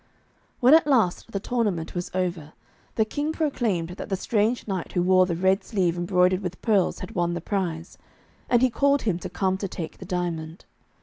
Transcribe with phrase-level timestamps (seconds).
[0.61, 2.53] When at last the tournament was over,
[2.95, 7.01] the King proclaimed that the strange knight who wore the red sleeve embroidered with pearls
[7.01, 7.99] had won the prize,
[8.49, 10.65] and he called him to come to take the diamond.